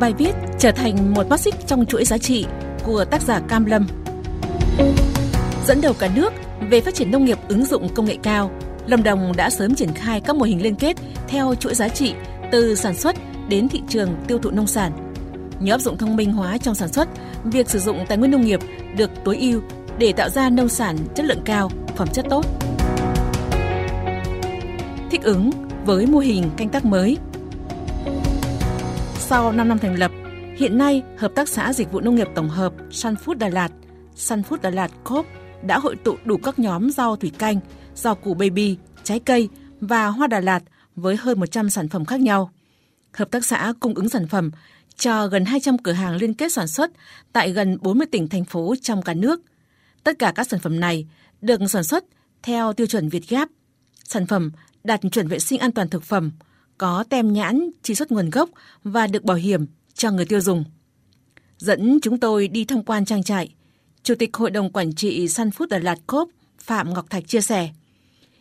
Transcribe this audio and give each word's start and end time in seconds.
Bài 0.00 0.14
viết 0.18 0.34
trở 0.58 0.72
thành 0.72 1.14
một 1.14 1.28
mắt 1.28 1.40
xích 1.40 1.54
trong 1.66 1.86
chuỗi 1.86 2.04
giá 2.04 2.18
trị 2.18 2.46
của 2.84 3.04
tác 3.04 3.22
giả 3.22 3.40
Cam 3.48 3.64
Lâm. 3.64 3.86
Dẫn 5.66 5.80
đầu 5.80 5.92
cả 5.98 6.10
nước 6.14 6.32
về 6.70 6.80
phát 6.80 6.94
triển 6.94 7.10
nông 7.10 7.24
nghiệp 7.24 7.38
ứng 7.48 7.64
dụng 7.64 7.88
công 7.94 8.06
nghệ 8.06 8.16
cao, 8.22 8.50
Lâm 8.86 9.02
Đồng 9.02 9.32
đã 9.36 9.50
sớm 9.50 9.74
triển 9.74 9.92
khai 9.94 10.20
các 10.20 10.36
mô 10.36 10.44
hình 10.44 10.62
liên 10.62 10.74
kết 10.74 10.96
theo 11.28 11.54
chuỗi 11.54 11.74
giá 11.74 11.88
trị 11.88 12.14
từ 12.52 12.74
sản 12.74 12.94
xuất 12.94 13.16
đến 13.48 13.68
thị 13.68 13.82
trường 13.88 14.16
tiêu 14.26 14.38
thụ 14.38 14.50
nông 14.50 14.66
sản. 14.66 15.12
Nhờ 15.60 15.74
áp 15.74 15.78
dụng 15.78 15.98
thông 15.98 16.16
minh 16.16 16.32
hóa 16.32 16.58
trong 16.58 16.74
sản 16.74 16.88
xuất, 16.88 17.08
việc 17.44 17.70
sử 17.70 17.78
dụng 17.78 18.04
tài 18.08 18.18
nguyên 18.18 18.30
nông 18.30 18.44
nghiệp 18.44 18.60
được 18.96 19.10
tối 19.24 19.36
ưu 19.36 19.60
để 19.98 20.12
tạo 20.12 20.28
ra 20.28 20.50
nông 20.50 20.68
sản 20.68 20.96
chất 21.14 21.26
lượng 21.26 21.42
cao, 21.44 21.70
phẩm 21.96 22.08
chất 22.12 22.26
tốt. 22.30 22.46
Thích 25.10 25.22
ứng 25.22 25.50
với 25.84 26.06
mô 26.06 26.18
hình 26.18 26.50
canh 26.56 26.68
tác 26.68 26.84
mới. 26.84 27.16
Sau 29.30 29.52
5 29.52 29.68
năm 29.68 29.78
thành 29.78 29.98
lập, 29.98 30.10
hiện 30.56 30.78
nay 30.78 31.02
Hợp 31.18 31.32
tác 31.34 31.48
xã 31.48 31.72
Dịch 31.72 31.92
vụ 31.92 32.00
Nông 32.00 32.14
nghiệp 32.14 32.28
Tổng 32.34 32.48
hợp 32.48 32.72
Sun 32.90 33.14
Food 33.14 33.38
Đà 33.38 33.48
Lạt, 33.48 33.72
Sun 34.14 34.40
Food 34.40 34.56
Đà 34.56 34.70
Lạt 34.70 34.90
Coop 35.04 35.26
đã 35.62 35.78
hội 35.78 35.96
tụ 35.96 36.16
đủ 36.24 36.36
các 36.36 36.58
nhóm 36.58 36.90
rau 36.90 37.16
thủy 37.16 37.32
canh, 37.38 37.60
rau 37.94 38.14
củ 38.14 38.34
baby, 38.34 38.76
trái 39.04 39.20
cây 39.20 39.48
và 39.80 40.06
hoa 40.06 40.26
Đà 40.26 40.40
Lạt 40.40 40.62
với 40.96 41.16
hơn 41.16 41.40
100 41.40 41.70
sản 41.70 41.88
phẩm 41.88 42.04
khác 42.04 42.20
nhau. 42.20 42.50
Hợp 43.12 43.30
tác 43.30 43.44
xã 43.44 43.72
cung 43.80 43.94
ứng 43.94 44.08
sản 44.08 44.28
phẩm 44.28 44.50
cho 44.96 45.26
gần 45.26 45.44
200 45.44 45.78
cửa 45.78 45.92
hàng 45.92 46.16
liên 46.16 46.34
kết 46.34 46.52
sản 46.52 46.66
xuất 46.68 46.90
tại 47.32 47.52
gần 47.52 47.78
40 47.80 48.06
tỉnh 48.12 48.28
thành 48.28 48.44
phố 48.44 48.74
trong 48.82 49.02
cả 49.02 49.14
nước. 49.14 49.40
Tất 50.04 50.18
cả 50.18 50.32
các 50.34 50.46
sản 50.50 50.60
phẩm 50.60 50.80
này 50.80 51.06
được 51.40 51.60
sản 51.68 51.84
xuất 51.84 52.04
theo 52.42 52.72
tiêu 52.72 52.86
chuẩn 52.86 53.08
Việt 53.08 53.28
gáp, 53.28 53.48
Sản 54.04 54.26
phẩm 54.26 54.50
đạt 54.84 55.00
chuẩn 55.12 55.28
vệ 55.28 55.38
sinh 55.38 55.60
an 55.60 55.72
toàn 55.72 55.88
thực 55.88 56.02
phẩm, 56.02 56.30
có 56.80 57.04
tem 57.08 57.32
nhãn, 57.32 57.70
truy 57.82 57.94
xuất 57.94 58.12
nguồn 58.12 58.30
gốc 58.30 58.50
và 58.84 59.06
được 59.06 59.24
bảo 59.24 59.36
hiểm 59.36 59.66
cho 59.94 60.10
người 60.10 60.24
tiêu 60.24 60.40
dùng. 60.40 60.64
Dẫn 61.58 61.98
chúng 62.02 62.20
tôi 62.20 62.48
đi 62.48 62.64
tham 62.64 62.82
quan 62.82 63.04
trang 63.04 63.22
trại, 63.22 63.54
Chủ 64.02 64.14
tịch 64.14 64.36
Hội 64.36 64.50
đồng 64.50 64.72
Quản 64.72 64.94
trị 64.94 65.28
Sun 65.28 65.48
Food 65.48 65.66
Đà 65.66 65.78
Lạt 65.78 65.98
Cốp 66.06 66.28
Phạm 66.58 66.94
Ngọc 66.94 67.10
Thạch 67.10 67.28
chia 67.28 67.40
sẻ, 67.40 67.70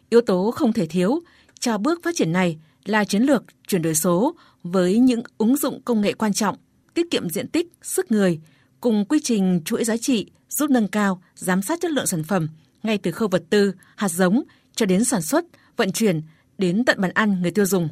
yếu 0.09 0.21
tố 0.21 0.51
không 0.51 0.73
thể 0.73 0.85
thiếu 0.85 1.19
cho 1.59 1.77
bước 1.77 1.99
phát 2.03 2.15
triển 2.15 2.31
này 2.31 2.57
là 2.85 3.03
chiến 3.03 3.23
lược 3.23 3.43
chuyển 3.67 3.81
đổi 3.81 3.95
số 3.95 4.35
với 4.63 4.99
những 4.99 5.21
ứng 5.37 5.57
dụng 5.57 5.81
công 5.85 6.01
nghệ 6.01 6.13
quan 6.13 6.33
trọng, 6.33 6.57
tiết 6.93 7.11
kiệm 7.11 7.29
diện 7.29 7.47
tích, 7.47 7.67
sức 7.81 8.11
người, 8.11 8.39
cùng 8.81 9.05
quy 9.05 9.19
trình 9.23 9.61
chuỗi 9.65 9.83
giá 9.83 9.97
trị 9.97 10.31
giúp 10.49 10.69
nâng 10.69 10.87
cao, 10.87 11.21
giám 11.35 11.61
sát 11.61 11.79
chất 11.81 11.91
lượng 11.91 12.07
sản 12.07 12.23
phẩm 12.23 12.47
ngay 12.83 12.97
từ 12.97 13.11
khâu 13.11 13.27
vật 13.27 13.43
tư, 13.49 13.73
hạt 13.95 14.09
giống 14.09 14.43
cho 14.75 14.85
đến 14.85 15.05
sản 15.05 15.21
xuất, 15.21 15.45
vận 15.77 15.91
chuyển 15.91 16.21
đến 16.57 16.85
tận 16.85 17.01
bàn 17.01 17.11
ăn 17.13 17.41
người 17.41 17.51
tiêu 17.51 17.65
dùng. 17.65 17.89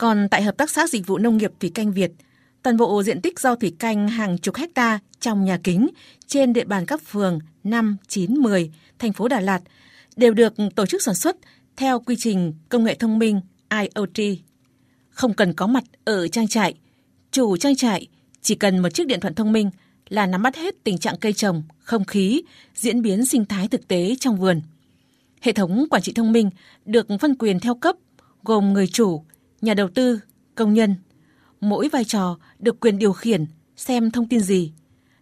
Còn 0.00 0.28
tại 0.28 0.42
Hợp 0.42 0.56
tác 0.56 0.70
xã 0.70 0.86
Dịch 0.86 1.06
vụ 1.06 1.18
Nông 1.18 1.36
nghiệp 1.36 1.52
Thủy 1.60 1.70
Canh 1.74 1.92
Việt, 1.92 2.12
toàn 2.62 2.76
bộ 2.76 3.02
diện 3.02 3.20
tích 3.20 3.40
rau 3.40 3.56
thủy 3.56 3.74
canh 3.78 4.08
hàng 4.08 4.38
chục 4.38 4.56
hecta 4.56 4.98
trong 5.20 5.44
nhà 5.44 5.58
kính 5.64 5.88
trên 6.26 6.52
địa 6.52 6.64
bàn 6.64 6.86
các 6.86 7.02
phường 7.02 7.38
5, 7.64 7.96
9, 8.08 8.34
10, 8.34 8.70
thành 8.98 9.12
phố 9.12 9.28
Đà 9.28 9.40
Lạt 9.40 9.60
đều 10.16 10.34
được 10.34 10.54
tổ 10.74 10.86
chức 10.86 11.02
sản 11.02 11.14
xuất 11.14 11.36
theo 11.76 12.00
quy 12.00 12.16
trình 12.18 12.54
công 12.68 12.84
nghệ 12.84 12.94
thông 12.94 13.18
minh 13.18 13.40
IoT. 13.70 14.38
Không 15.10 15.34
cần 15.34 15.52
có 15.52 15.66
mặt 15.66 15.84
ở 16.04 16.28
trang 16.28 16.48
trại, 16.48 16.74
chủ 17.30 17.56
trang 17.56 17.76
trại 17.76 18.06
chỉ 18.42 18.54
cần 18.54 18.78
một 18.78 18.88
chiếc 18.88 19.06
điện 19.06 19.20
thoại 19.20 19.34
thông 19.36 19.52
minh 19.52 19.70
là 20.08 20.26
nắm 20.26 20.42
bắt 20.42 20.56
hết 20.56 20.74
tình 20.84 20.98
trạng 20.98 21.18
cây 21.20 21.32
trồng, 21.32 21.62
không 21.78 22.04
khí, 22.04 22.42
diễn 22.74 23.02
biến 23.02 23.26
sinh 23.26 23.44
thái 23.44 23.68
thực 23.68 23.88
tế 23.88 24.14
trong 24.20 24.36
vườn. 24.36 24.60
Hệ 25.40 25.52
thống 25.52 25.86
quản 25.90 26.02
trị 26.02 26.12
thông 26.12 26.32
minh 26.32 26.50
được 26.84 27.06
phân 27.20 27.34
quyền 27.38 27.60
theo 27.60 27.74
cấp, 27.74 27.96
gồm 28.42 28.72
người 28.72 28.86
chủ, 28.86 29.24
nhà 29.60 29.74
đầu 29.74 29.88
tư, 29.88 30.20
công 30.54 30.74
nhân. 30.74 30.94
Mỗi 31.60 31.88
vai 31.88 32.04
trò 32.04 32.38
được 32.58 32.80
quyền 32.80 32.98
điều 32.98 33.12
khiển, 33.12 33.44
xem 33.76 34.10
thông 34.10 34.28
tin 34.28 34.40
gì. 34.40 34.72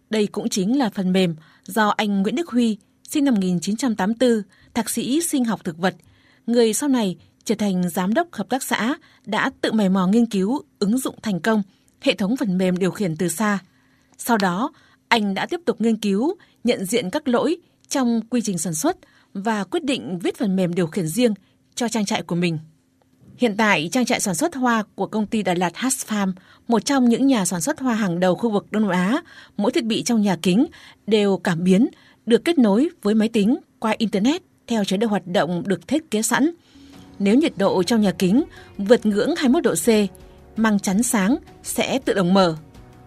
Đây 0.09 0.27
cũng 0.27 0.49
chính 0.49 0.77
là 0.77 0.89
phần 0.89 1.13
mềm 1.13 1.35
do 1.65 1.87
anh 1.89 2.21
Nguyễn 2.21 2.35
Đức 2.35 2.49
Huy, 2.49 2.77
sinh 3.09 3.25
năm 3.25 3.33
1984, 3.33 4.41
thạc 4.73 4.89
sĩ 4.89 5.21
sinh 5.21 5.45
học 5.45 5.63
thực 5.63 5.77
vật, 5.77 5.95
người 6.47 6.73
sau 6.73 6.89
này 6.89 7.17
trở 7.43 7.55
thành 7.55 7.89
giám 7.89 8.13
đốc 8.13 8.27
hợp 8.33 8.49
tác 8.49 8.63
xã 8.63 8.95
đã 9.25 9.51
tự 9.61 9.71
mày 9.71 9.89
mò 9.89 10.07
nghiên 10.07 10.25
cứu 10.25 10.61
ứng 10.79 10.97
dụng 10.97 11.15
thành 11.21 11.39
công 11.39 11.63
hệ 12.01 12.15
thống 12.15 12.37
phần 12.37 12.57
mềm 12.57 12.77
điều 12.77 12.91
khiển 12.91 13.15
từ 13.17 13.29
xa. 13.29 13.59
Sau 14.17 14.37
đó, 14.37 14.71
anh 15.07 15.33
đã 15.33 15.45
tiếp 15.45 15.59
tục 15.65 15.81
nghiên 15.81 15.97
cứu, 15.97 16.35
nhận 16.63 16.85
diện 16.85 17.09
các 17.09 17.27
lỗi 17.27 17.57
trong 17.87 18.21
quy 18.29 18.41
trình 18.41 18.57
sản 18.57 18.73
xuất 18.73 18.97
và 19.33 19.63
quyết 19.63 19.83
định 19.83 20.19
viết 20.19 20.37
phần 20.37 20.55
mềm 20.55 20.73
điều 20.73 20.87
khiển 20.87 21.07
riêng 21.07 21.33
cho 21.75 21.87
trang 21.87 22.05
trại 22.05 22.23
của 22.23 22.35
mình. 22.35 22.59
Hiện 23.39 23.57
tại, 23.57 23.89
trang 23.91 24.05
trại 24.05 24.19
sản 24.19 24.35
xuất 24.35 24.55
hoa 24.55 24.83
của 24.95 25.05
công 25.05 25.25
ty 25.25 25.43
Đà 25.43 25.53
Lạt 25.53 25.75
Hass 25.75 26.05
Farm, 26.07 26.31
một 26.67 26.85
trong 26.85 27.09
những 27.09 27.27
nhà 27.27 27.45
sản 27.45 27.61
xuất 27.61 27.79
hoa 27.79 27.95
hàng 27.95 28.19
đầu 28.19 28.35
khu 28.35 28.49
vực 28.49 28.71
Đông 28.71 28.83
Nam 28.83 28.91
Á, 28.91 29.21
mỗi 29.57 29.71
thiết 29.71 29.85
bị 29.85 30.03
trong 30.03 30.21
nhà 30.21 30.37
kính 30.41 30.65
đều 31.07 31.37
cảm 31.37 31.63
biến, 31.63 31.87
được 32.25 32.45
kết 32.45 32.57
nối 32.57 32.89
với 33.03 33.15
máy 33.15 33.29
tính 33.29 33.57
qua 33.79 33.95
Internet 33.97 34.41
theo 34.67 34.83
chế 34.83 34.97
độ 34.97 35.07
hoạt 35.07 35.27
động 35.27 35.63
được 35.65 35.87
thiết 35.87 36.11
kế 36.11 36.21
sẵn. 36.21 36.49
Nếu 37.19 37.35
nhiệt 37.35 37.53
độ 37.57 37.83
trong 37.83 38.01
nhà 38.01 38.11
kính 38.11 38.43
vượt 38.77 39.05
ngưỡng 39.05 39.35
21 39.37 39.63
độ 39.63 39.73
C, 39.75 39.87
măng 40.59 40.79
chắn 40.79 41.03
sáng 41.03 41.37
sẽ 41.63 41.99
tự 42.05 42.13
động 42.13 42.33
mở. 42.33 42.55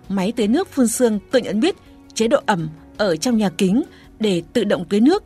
Máy 0.09 0.33
tưới 0.37 0.49
nước 0.49 0.69
phun 0.69 0.89
sương 0.89 1.19
tự 1.31 1.39
nhận 1.39 1.61
biết 1.61 1.77
chế 2.15 2.29
độ 2.29 2.41
ẩm 2.47 2.69
ở 2.97 3.17
trong 3.17 3.37
nhà 3.37 3.51
kính 3.59 3.83
để 4.21 4.43
tự 4.53 4.65
động 4.65 4.85
tưới 4.89 5.01
nước. 5.01 5.25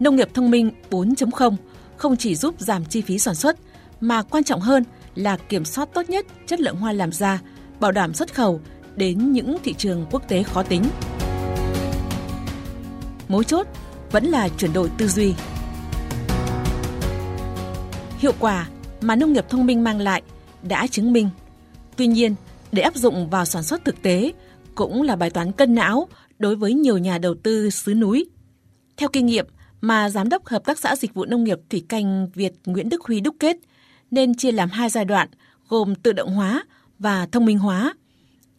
Nông 0.00 0.16
nghiệp 0.16 0.28
thông 0.34 0.50
minh 0.50 0.70
4.0 0.90 1.56
không 1.98 2.16
chỉ 2.16 2.34
giúp 2.34 2.54
giảm 2.58 2.84
chi 2.84 3.00
phí 3.00 3.18
sản 3.18 3.34
xuất 3.34 3.56
mà 4.00 4.22
quan 4.22 4.44
trọng 4.44 4.60
hơn 4.60 4.84
là 5.14 5.36
kiểm 5.36 5.64
soát 5.64 5.88
tốt 5.94 6.10
nhất 6.10 6.26
chất 6.46 6.60
lượng 6.60 6.76
hoa 6.76 6.92
làm 6.92 7.12
ra, 7.12 7.40
bảo 7.80 7.92
đảm 7.92 8.14
xuất 8.14 8.34
khẩu 8.34 8.60
đến 8.96 9.32
những 9.32 9.56
thị 9.64 9.74
trường 9.74 10.06
quốc 10.10 10.28
tế 10.28 10.42
khó 10.42 10.62
tính. 10.62 10.82
Mấu 13.28 13.42
chốt 13.42 13.66
vẫn 14.10 14.24
là 14.24 14.48
chuyển 14.48 14.72
đổi 14.72 14.90
tư 14.98 15.08
duy. 15.08 15.34
Hiệu 18.18 18.32
quả 18.38 18.68
mà 19.00 19.16
nông 19.16 19.32
nghiệp 19.32 19.44
thông 19.48 19.66
minh 19.66 19.84
mang 19.84 20.00
lại 20.00 20.22
đã 20.62 20.86
chứng 20.86 21.12
minh. 21.12 21.28
Tuy 21.96 22.06
nhiên, 22.06 22.34
để 22.72 22.82
áp 22.82 22.96
dụng 22.96 23.30
vào 23.30 23.44
sản 23.44 23.62
xuất 23.62 23.84
thực 23.84 24.02
tế 24.02 24.32
cũng 24.74 25.02
là 25.02 25.16
bài 25.16 25.30
toán 25.30 25.52
cân 25.52 25.74
não 25.74 26.08
đối 26.38 26.56
với 26.56 26.74
nhiều 26.74 26.98
nhà 26.98 27.18
đầu 27.18 27.34
tư 27.42 27.70
xứ 27.70 27.94
núi. 27.94 28.26
Theo 28.96 29.08
kinh 29.08 29.26
nghiệm 29.26 29.46
mà 29.80 30.10
Giám 30.10 30.28
đốc 30.28 30.46
Hợp 30.46 30.64
tác 30.64 30.78
xã 30.78 30.96
Dịch 30.96 31.14
vụ 31.14 31.24
Nông 31.24 31.44
nghiệp 31.44 31.58
Thủy 31.70 31.84
Canh 31.88 32.28
Việt 32.34 32.52
Nguyễn 32.66 32.88
Đức 32.88 33.02
Huy 33.04 33.20
đúc 33.20 33.36
kết, 33.40 33.56
nên 34.10 34.34
chia 34.34 34.52
làm 34.52 34.70
hai 34.70 34.90
giai 34.90 35.04
đoạn 35.04 35.28
gồm 35.68 35.94
tự 35.94 36.12
động 36.12 36.34
hóa 36.34 36.64
và 36.98 37.26
thông 37.26 37.44
minh 37.44 37.58
hóa. 37.58 37.94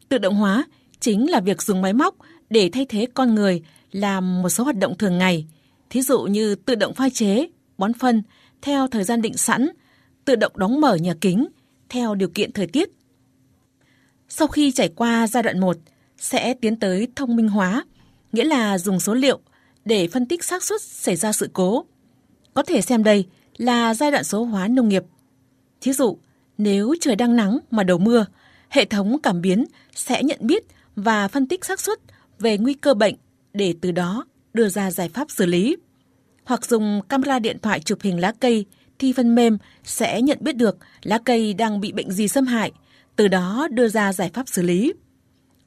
Tự 0.09 0.17
động 0.17 0.35
hóa 0.35 0.63
chính 0.99 1.31
là 1.31 1.39
việc 1.39 1.61
dùng 1.61 1.81
máy 1.81 1.93
móc 1.93 2.15
để 2.49 2.69
thay 2.73 2.85
thế 2.85 3.07
con 3.13 3.35
người 3.35 3.61
làm 3.91 4.41
một 4.41 4.49
số 4.49 4.63
hoạt 4.63 4.77
động 4.77 4.97
thường 4.97 5.17
ngày, 5.17 5.47
thí 5.89 6.01
dụ 6.01 6.21
như 6.21 6.55
tự 6.55 6.75
động 6.75 6.93
pha 6.93 7.09
chế, 7.09 7.47
bón 7.77 7.93
phân 7.93 8.23
theo 8.61 8.87
thời 8.87 9.03
gian 9.03 9.21
định 9.21 9.37
sẵn, 9.37 9.69
tự 10.25 10.35
động 10.35 10.51
đóng 10.55 10.81
mở 10.81 10.95
nhà 10.95 11.13
kính 11.21 11.47
theo 11.89 12.15
điều 12.15 12.29
kiện 12.29 12.51
thời 12.51 12.67
tiết. 12.67 12.89
Sau 14.29 14.47
khi 14.47 14.71
trải 14.71 14.89
qua 14.95 15.27
giai 15.27 15.43
đoạn 15.43 15.59
1, 15.59 15.77
sẽ 16.17 16.53
tiến 16.53 16.75
tới 16.75 17.07
thông 17.15 17.35
minh 17.35 17.47
hóa, 17.47 17.85
nghĩa 18.31 18.43
là 18.43 18.77
dùng 18.77 18.99
số 18.99 19.13
liệu 19.13 19.39
để 19.87 20.07
phân 20.07 20.25
tích 20.25 20.43
xác 20.43 20.63
suất 20.63 20.81
xảy 20.81 21.15
ra 21.15 21.31
sự 21.31 21.49
cố. 21.53 21.85
Có 22.53 22.63
thể 22.63 22.81
xem 22.81 23.03
đây 23.03 23.25
là 23.57 23.93
giai 23.93 24.11
đoạn 24.11 24.23
số 24.23 24.43
hóa 24.43 24.67
nông 24.67 24.89
nghiệp. 24.89 25.03
Thí 25.81 25.93
dụ, 25.93 26.17
nếu 26.57 26.95
trời 27.01 27.15
đang 27.15 27.35
nắng 27.35 27.59
mà 27.71 27.83
đầu 27.83 27.97
mưa, 27.97 28.25
hệ 28.69 28.85
thống 28.85 29.17
cảm 29.23 29.41
biến 29.41 29.65
sẽ 29.95 30.23
nhận 30.23 30.39
biết 30.41 30.63
và 30.95 31.27
phân 31.27 31.47
tích 31.47 31.65
xác 31.65 31.79
suất 31.79 31.99
về 32.39 32.57
nguy 32.57 32.73
cơ 32.73 32.93
bệnh 32.93 33.15
để 33.53 33.75
từ 33.81 33.91
đó 33.91 34.25
đưa 34.53 34.69
ra 34.69 34.91
giải 34.91 35.09
pháp 35.09 35.31
xử 35.31 35.45
lý. 35.45 35.77
Hoặc 36.43 36.65
dùng 36.65 37.01
camera 37.09 37.39
điện 37.39 37.57
thoại 37.61 37.79
chụp 37.79 38.01
hình 38.01 38.19
lá 38.19 38.33
cây 38.39 38.65
thì 38.99 39.13
phần 39.13 39.35
mềm 39.35 39.57
sẽ 39.83 40.21
nhận 40.21 40.37
biết 40.41 40.55
được 40.55 40.77
lá 41.03 41.19
cây 41.25 41.53
đang 41.53 41.79
bị 41.79 41.91
bệnh 41.91 42.11
gì 42.11 42.27
xâm 42.27 42.45
hại, 42.45 42.71
từ 43.15 43.27
đó 43.27 43.67
đưa 43.71 43.87
ra 43.87 44.13
giải 44.13 44.31
pháp 44.33 44.49
xử 44.49 44.61
lý. 44.61 44.93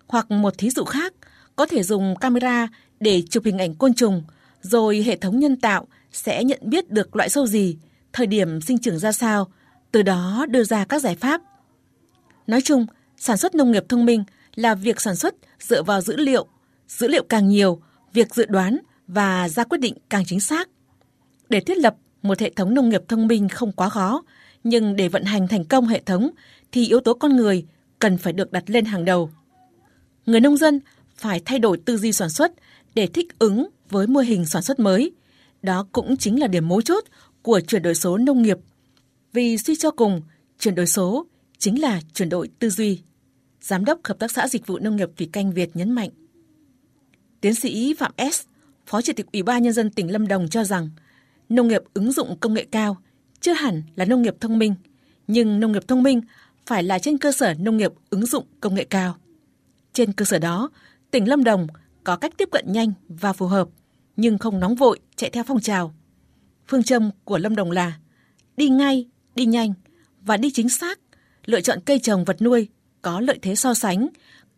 Hoặc 0.06 0.30
một 0.30 0.58
thí 0.58 0.70
dụ 0.70 0.84
khác, 0.84 1.14
có 1.56 1.66
thể 1.66 1.82
dùng 1.82 2.16
camera 2.16 2.68
để 3.00 3.22
chụp 3.30 3.44
hình 3.44 3.58
ảnh 3.58 3.74
côn 3.74 3.94
trùng, 3.94 4.22
rồi 4.62 5.02
hệ 5.02 5.16
thống 5.16 5.38
nhân 5.38 5.56
tạo 5.56 5.86
sẽ 6.12 6.44
nhận 6.44 6.58
biết 6.62 6.90
được 6.90 7.16
loại 7.16 7.28
sâu 7.28 7.46
gì, 7.46 7.76
thời 8.12 8.26
điểm 8.26 8.60
sinh 8.60 8.78
trưởng 8.78 8.98
ra 8.98 9.12
sao, 9.12 9.52
từ 9.92 10.02
đó 10.02 10.46
đưa 10.48 10.64
ra 10.64 10.84
các 10.84 11.02
giải 11.02 11.16
pháp. 11.16 11.40
Nói 12.46 12.60
chung, 12.60 12.86
sản 13.16 13.36
xuất 13.36 13.54
nông 13.54 13.72
nghiệp 13.72 13.84
thông 13.88 14.04
minh 14.04 14.24
là 14.54 14.74
việc 14.74 15.00
sản 15.00 15.16
xuất 15.16 15.34
dựa 15.60 15.82
vào 15.82 16.00
dữ 16.00 16.16
liệu, 16.16 16.46
dữ 16.88 17.08
liệu 17.08 17.22
càng 17.28 17.48
nhiều, 17.48 17.82
việc 18.12 18.34
dự 18.34 18.46
đoán 18.46 18.78
và 19.06 19.48
ra 19.48 19.64
quyết 19.64 19.78
định 19.78 19.94
càng 20.10 20.24
chính 20.26 20.40
xác. 20.40 20.68
Để 21.48 21.60
thiết 21.60 21.78
lập 21.78 21.96
một 22.22 22.40
hệ 22.40 22.50
thống 22.50 22.74
nông 22.74 22.88
nghiệp 22.88 23.02
thông 23.08 23.26
minh 23.26 23.48
không 23.48 23.72
quá 23.72 23.88
khó, 23.88 24.22
nhưng 24.64 24.96
để 24.96 25.08
vận 25.08 25.24
hành 25.24 25.48
thành 25.48 25.64
công 25.64 25.86
hệ 25.86 26.00
thống 26.00 26.30
thì 26.72 26.86
yếu 26.86 27.00
tố 27.00 27.14
con 27.14 27.36
người 27.36 27.64
cần 27.98 28.18
phải 28.18 28.32
được 28.32 28.52
đặt 28.52 28.64
lên 28.66 28.84
hàng 28.84 29.04
đầu. 29.04 29.30
Người 30.26 30.40
nông 30.40 30.56
dân 30.56 30.80
phải 31.16 31.40
thay 31.44 31.58
đổi 31.58 31.78
tư 31.84 31.96
duy 31.96 32.12
sản 32.12 32.30
xuất 32.30 32.52
để 32.94 33.06
thích 33.06 33.38
ứng 33.38 33.68
với 33.90 34.06
mô 34.06 34.20
hình 34.20 34.46
sản 34.46 34.62
xuất 34.62 34.80
mới. 34.80 35.12
Đó 35.62 35.86
cũng 35.92 36.16
chính 36.16 36.40
là 36.40 36.46
điểm 36.46 36.68
mấu 36.68 36.82
chốt 36.82 37.04
của 37.42 37.60
chuyển 37.60 37.82
đổi 37.82 37.94
số 37.94 38.18
nông 38.18 38.42
nghiệp. 38.42 38.58
Vì 39.32 39.58
suy 39.58 39.76
cho 39.76 39.90
cùng, 39.90 40.22
chuyển 40.58 40.74
đổi 40.74 40.86
số 40.86 41.26
chính 41.58 41.80
là 41.80 42.00
chuyển 42.14 42.28
đổi 42.28 42.48
tư 42.58 42.70
duy. 42.70 43.00
Giám 43.60 43.84
đốc 43.84 44.00
Hợp 44.04 44.18
tác 44.18 44.30
xã 44.30 44.48
Dịch 44.48 44.66
vụ 44.66 44.78
Nông 44.78 44.96
nghiệp 44.96 45.08
Thủy 45.16 45.28
Canh 45.32 45.52
Việt 45.52 45.76
nhấn 45.76 45.92
mạnh. 45.92 46.10
Tiến 47.40 47.54
sĩ 47.54 47.94
Phạm 47.94 48.12
S., 48.32 48.42
Phó 48.86 49.02
Chủ 49.02 49.12
tịch 49.16 49.26
Ủy 49.32 49.42
ban 49.42 49.62
Nhân 49.62 49.72
dân 49.72 49.90
tỉnh 49.90 50.12
Lâm 50.12 50.28
Đồng 50.28 50.48
cho 50.48 50.64
rằng 50.64 50.88
nông 51.48 51.68
nghiệp 51.68 51.82
ứng 51.94 52.12
dụng 52.12 52.38
công 52.40 52.54
nghệ 52.54 52.66
cao 52.70 52.96
chưa 53.40 53.52
hẳn 53.52 53.82
là 53.96 54.04
nông 54.04 54.22
nghiệp 54.22 54.34
thông 54.40 54.58
minh, 54.58 54.74
nhưng 55.26 55.60
nông 55.60 55.72
nghiệp 55.72 55.88
thông 55.88 56.02
minh 56.02 56.20
phải 56.66 56.82
là 56.82 56.98
trên 56.98 57.18
cơ 57.18 57.32
sở 57.32 57.54
nông 57.54 57.76
nghiệp 57.76 57.92
ứng 58.10 58.26
dụng 58.26 58.44
công 58.60 58.74
nghệ 58.74 58.84
cao. 58.84 59.16
Trên 59.92 60.12
cơ 60.12 60.24
sở 60.24 60.38
đó, 60.38 60.70
tỉnh 61.10 61.28
Lâm 61.28 61.44
Đồng 61.44 61.66
có 62.10 62.16
cách 62.16 62.32
tiếp 62.36 62.48
cận 62.52 62.72
nhanh 62.72 62.92
và 63.08 63.32
phù 63.32 63.46
hợp, 63.46 63.68
nhưng 64.16 64.38
không 64.38 64.60
nóng 64.60 64.74
vội 64.74 64.98
chạy 65.16 65.30
theo 65.30 65.44
phong 65.44 65.60
trào. 65.60 65.94
Phương 66.68 66.82
châm 66.82 67.10
của 67.24 67.38
Lâm 67.38 67.56
Đồng 67.56 67.70
là 67.70 67.98
đi 68.56 68.68
ngay, 68.68 69.08
đi 69.34 69.46
nhanh 69.46 69.72
và 70.20 70.36
đi 70.36 70.50
chính 70.50 70.68
xác, 70.68 70.98
lựa 71.46 71.60
chọn 71.60 71.78
cây 71.84 71.98
trồng 71.98 72.24
vật 72.24 72.42
nuôi 72.42 72.68
có 73.02 73.20
lợi 73.20 73.38
thế 73.42 73.54
so 73.54 73.74
sánh, 73.74 74.08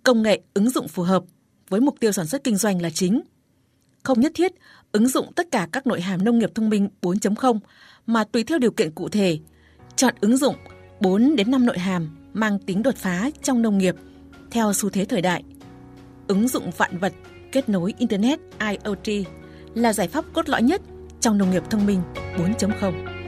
công 0.02 0.22
nghệ 0.22 0.40
ứng 0.54 0.70
dụng 0.70 0.88
phù 0.88 1.02
hợp 1.02 1.24
với 1.68 1.80
mục 1.80 2.00
tiêu 2.00 2.12
sản 2.12 2.26
xuất 2.26 2.44
kinh 2.44 2.56
doanh 2.56 2.82
là 2.82 2.90
chính. 2.90 3.20
Không 4.02 4.20
nhất 4.20 4.32
thiết 4.34 4.52
ứng 4.92 5.08
dụng 5.08 5.32
tất 5.32 5.46
cả 5.50 5.68
các 5.72 5.86
nội 5.86 6.00
hàm 6.00 6.24
nông 6.24 6.38
nghiệp 6.38 6.50
thông 6.54 6.68
minh 6.68 6.88
4.0 7.02 7.58
mà 8.06 8.24
tùy 8.24 8.44
theo 8.44 8.58
điều 8.58 8.70
kiện 8.70 8.90
cụ 8.90 9.08
thể, 9.08 9.38
chọn 9.96 10.14
ứng 10.20 10.36
dụng 10.36 10.56
4 11.00 11.36
đến 11.36 11.50
5 11.50 11.66
nội 11.66 11.78
hàm 11.78 12.16
mang 12.32 12.58
tính 12.58 12.82
đột 12.82 12.96
phá 12.96 13.30
trong 13.42 13.62
nông 13.62 13.78
nghiệp 13.78 13.94
theo 14.50 14.72
xu 14.72 14.90
thế 14.90 15.04
thời 15.04 15.22
đại. 15.22 15.42
Ứng 16.26 16.48
dụng 16.48 16.70
vạn 16.76 16.98
vật 16.98 17.12
kết 17.52 17.68
nối 17.68 17.94
Internet 17.98 18.40
IoT 18.60 19.26
là 19.74 19.92
giải 19.92 20.08
pháp 20.08 20.24
cốt 20.32 20.48
lõi 20.48 20.62
nhất 20.62 20.82
trong 21.20 21.38
nông 21.38 21.50
nghiệp 21.50 21.62
thông 21.70 21.86
minh 21.86 22.00
4.0. 22.58 23.21